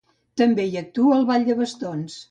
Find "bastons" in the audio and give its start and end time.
1.63-2.19